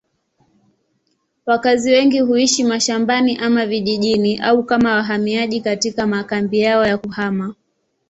[1.45, 7.55] Wakazi wengi huishi mashambani ama vijijini au kama wahamiaji katika makambi yao ya kuhama.